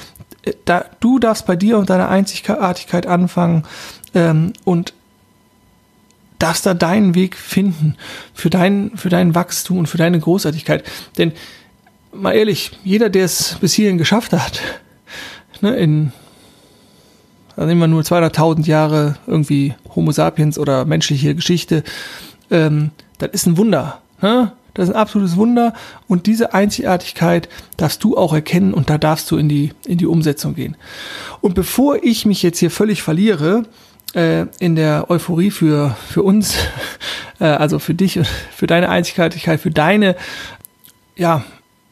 äh, 0.42 0.54
da, 0.64 0.84
du 0.98 1.20
darfst 1.20 1.46
bei 1.46 1.54
dir 1.54 1.78
und 1.78 1.88
deiner 1.88 2.08
Einzigartigkeit 2.08 3.06
anfangen 3.06 3.62
ähm, 4.12 4.52
und 4.64 4.92
darfst 6.40 6.66
da 6.66 6.74
deinen 6.74 7.14
Weg 7.14 7.36
finden 7.36 7.94
für 8.34 8.50
dein, 8.50 8.90
für 8.96 9.08
dein 9.08 9.36
Wachstum 9.36 9.78
und 9.78 9.86
für 9.86 9.98
deine 9.98 10.18
Großartigkeit. 10.18 10.82
Denn 11.16 11.30
mal 12.12 12.32
ehrlich, 12.32 12.72
jeder, 12.82 13.08
der 13.08 13.24
es 13.24 13.56
bis 13.60 13.72
hierhin 13.72 13.98
geschafft 13.98 14.32
hat, 14.32 14.60
ne, 15.60 15.76
in 15.76 16.12
da 17.60 17.66
nehmen 17.66 17.82
wir 17.82 17.88
nur 17.88 18.00
200.000 18.00 18.64
Jahre 18.66 19.16
irgendwie 19.26 19.74
Homo 19.94 20.12
sapiens 20.12 20.58
oder 20.58 20.86
menschliche 20.86 21.34
Geschichte, 21.34 21.84
ähm, 22.50 22.90
das 23.18 23.32
ist 23.32 23.46
ein 23.46 23.58
Wunder. 23.58 24.00
Ne? 24.22 24.52
Das 24.72 24.88
ist 24.88 24.94
ein 24.94 24.98
absolutes 24.98 25.36
Wunder 25.36 25.74
und 26.08 26.26
diese 26.26 26.54
Einzigartigkeit 26.54 27.50
darfst 27.76 28.02
du 28.02 28.16
auch 28.16 28.32
erkennen 28.32 28.72
und 28.72 28.88
da 28.88 28.96
darfst 28.96 29.30
du 29.30 29.36
in 29.36 29.50
die, 29.50 29.74
in 29.84 29.98
die 29.98 30.06
Umsetzung 30.06 30.54
gehen. 30.54 30.74
Und 31.42 31.54
bevor 31.54 32.02
ich 32.02 32.24
mich 32.24 32.42
jetzt 32.42 32.60
hier 32.60 32.70
völlig 32.70 33.02
verliere, 33.02 33.64
äh, 34.14 34.46
in 34.58 34.74
der 34.74 35.10
Euphorie 35.10 35.50
für, 35.50 35.94
für 36.08 36.22
uns, 36.22 36.54
äh, 37.40 37.44
also 37.44 37.78
für 37.78 37.92
dich 37.92 38.20
für 38.56 38.68
deine 38.68 38.88
Einzigartigkeit, 38.88 39.60
für 39.60 39.70
deine, 39.70 40.16
ja, 41.14 41.44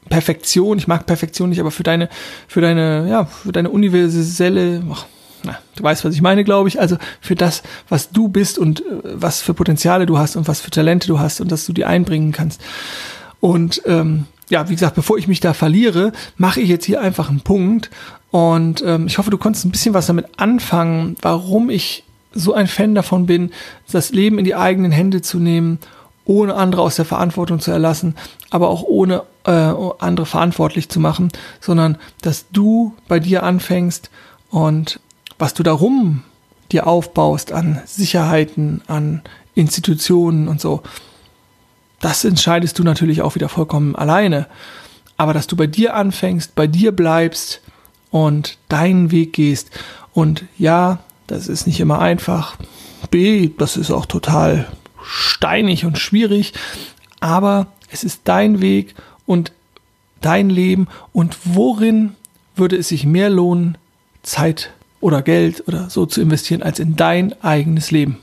Perfektion, 0.09 0.78
ich 0.78 0.88
mag 0.88 1.04
Perfektion 1.04 1.50
nicht, 1.50 1.61
aber 1.61 1.70
für 1.70 1.83
deine, 1.83 2.09
für 2.46 2.62
deine, 2.62 3.07
ja, 3.11 3.26
für 3.26 3.52
deine 3.52 3.68
universelle, 3.68 4.83
ach, 4.90 5.04
na, 5.44 5.59
du 5.77 5.83
weißt, 5.83 6.05
was 6.05 6.14
ich 6.14 6.22
meine, 6.22 6.44
glaube 6.44 6.68
ich. 6.68 6.81
Also 6.81 6.96
für 7.20 7.35
das, 7.35 7.62
was 7.88 8.11
du 8.11 8.29
bist 8.29 8.59
und 8.59 8.81
äh, 8.81 8.85
was 9.03 9.40
für 9.40 9.55
Potenziale 9.55 10.07
du 10.07 10.18
hast 10.18 10.37
und 10.37 10.48
was 10.48 10.61
für 10.61 10.70
Talente 10.70 11.09
du 11.09 11.18
hast 11.18 11.40
und 11.40 11.53
dass 11.53 11.66
du 11.66 11.72
die 11.72 11.85
einbringen 11.85 12.33
kannst. 12.33 12.61
Und 13.40 13.83
ähm, 13.87 14.27
ja, 14.51 14.68
wie 14.68 14.74
gesagt, 14.74 14.94
bevor 14.94 15.18
ich 15.18 15.29
mich 15.29 15.40
da 15.40 15.53
verliere, 15.53 16.12
mache 16.37 16.61
ich 16.61 16.68
jetzt 16.68 16.87
hier 16.87 17.01
einfach 17.01 17.29
einen 17.29 17.40
Punkt. 17.40 17.90
Und 18.31 18.83
ähm, 18.85 19.07
ich 19.07 19.18
hoffe, 19.18 19.31
du 19.31 19.38
konntest 19.38 19.64
ein 19.64 19.70
bisschen 19.70 19.94
was 19.94 20.07
damit 20.07 20.27
anfangen, 20.37 21.16
warum 21.22 21.70
ich 21.70 22.05
so 22.33 22.53
ein 22.53 22.66
Fan 22.66 22.94
davon 22.94 23.27
bin, 23.27 23.53
das 23.90 24.11
Leben 24.11 24.38
in 24.38 24.44
die 24.44 24.55
eigenen 24.55 24.92
Hände 24.92 25.22
zu 25.22 25.38
nehmen, 25.38 25.79
ohne 26.24 26.55
andere 26.55 26.83
aus 26.83 26.96
der 26.96 27.07
Verantwortung 27.07 27.59
zu 27.59 27.70
erlassen, 27.70 28.14
aber 28.51 28.68
auch 28.68 28.83
ohne 28.83 29.22
äh, 29.44 29.51
andere 29.51 30.27
verantwortlich 30.27 30.90
zu 30.90 31.01
machen, 31.01 31.31
sondern 31.61 31.96
dass 32.20 32.46
du 32.51 32.94
bei 33.09 33.18
dir 33.18 33.42
anfängst 33.44 34.11
und 34.51 35.01
was 35.38 35.55
du 35.55 35.62
darum 35.62 36.22
dir 36.72 36.87
aufbaust 36.87 37.53
an 37.53 37.81
Sicherheiten, 37.87 38.83
an 38.87 39.22
Institutionen 39.55 40.48
und 40.48 40.61
so, 40.61 40.83
das 42.01 42.24
entscheidest 42.24 42.79
du 42.79 42.85
natürlich 42.85 43.22
auch 43.22 43.35
wieder 43.35 43.48
vollkommen 43.48 43.96
alleine. 43.96 44.46
Aber 45.16 45.35
dass 45.35 45.48
du 45.48 45.57
bei 45.57 45.66
dir 45.66 45.94
anfängst, 45.94 46.55
bei 46.55 46.66
dir 46.66 46.92
bleibst 46.92 47.61
und 48.11 48.59
deinen 48.68 49.11
Weg 49.11 49.33
gehst. 49.33 49.70
Und 50.12 50.44
ja, 50.59 51.01
das 51.27 51.48
ist 51.48 51.66
nicht 51.66 51.81
immer 51.81 51.98
einfach. 51.98 52.57
B, 53.11 53.51
das 53.59 53.77
ist 53.77 53.90
auch 53.90 54.07
total 54.07 54.68
steinig 55.03 55.85
und 55.85 55.98
schwierig. 55.98 56.53
Aber 57.20 57.66
es 57.90 58.05
ist 58.05 58.22
dein 58.24 58.61
Weg 58.61 58.94
und 59.27 59.53
dein 60.20 60.51
Leben. 60.51 60.87
Und 61.12 61.37
worin 61.44 62.14
würde 62.55 62.77
es 62.77 62.88
sich 62.88 63.05
mehr 63.05 63.31
lohnen, 63.31 63.77
Zeit 64.22 64.70
oder 65.01 65.23
Geld 65.23 65.67
oder 65.67 65.91
so 65.91 66.07
zu 66.07 66.21
investieren 66.21 66.63
als 66.63 66.79
in 66.79 66.97
dein 66.97 67.35
eigenes 67.43 67.91
Leben. 67.91 68.19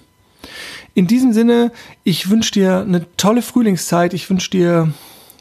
In 0.93 1.07
diesem 1.07 1.33
Sinne, 1.33 1.71
ich 2.03 2.29
wünsche 2.29 2.51
dir 2.51 2.79
eine 2.79 3.05
tolle 3.17 3.41
Frühlingszeit. 3.41 4.13
Ich 4.13 4.29
wünsche 4.29 4.49
dir, 4.49 4.93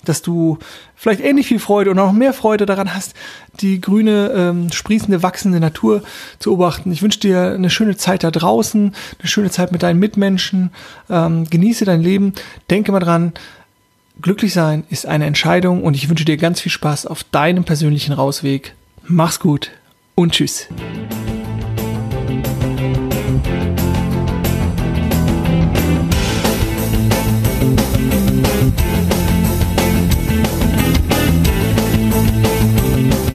dass 0.05 0.21
du 0.21 0.59
vielleicht 0.97 1.21
ähnlich 1.21 1.47
viel 1.47 1.61
Freude 1.61 1.91
und 1.91 1.99
auch 1.99 2.13
mehr 2.13 2.33
Freude 2.33 2.67
daran 2.67 2.93
hast, 2.93 3.15
die 3.61 3.81
grüne, 3.81 4.33
ähm, 4.35 4.73
sprießende, 4.73 5.23
wachsende 5.23 5.61
Natur 5.61 6.03
zu 6.39 6.51
beobachten. 6.51 6.91
Ich 6.91 7.03
wünsche 7.03 7.21
dir 7.21 7.53
eine 7.53 7.71
schöne 7.71 7.97
Zeit 7.97 8.25
da 8.25 8.31
draußen, 8.31 8.95
eine 9.19 9.29
schöne 9.29 9.51
Zeit 9.51 9.71
mit 9.71 9.83
deinen 9.83 10.01
Mitmenschen. 10.01 10.71
Ähm, 11.09 11.49
genieße 11.49 11.85
dein 11.85 12.03
Leben. 12.03 12.33
Denke 12.69 12.91
mal 12.91 13.01
dran, 13.01 13.33
glücklich 14.21 14.53
sein 14.53 14.85
ist 14.91 15.07
eine 15.07 15.27
Entscheidung 15.27 15.85
und 15.85 15.95
ich 15.95 16.09
wünsche 16.09 16.25
dir 16.25 16.37
ganz 16.37 16.61
viel 16.61 16.73
Spaß 16.73 17.07
auf 17.07 17.25
deinem 17.25 17.65
persönlichen 17.65 18.13
Rausweg. 18.13 18.75
Mach's 19.07 19.39
gut 19.39 19.71
und 20.15 20.33
tschüss. 20.33 20.69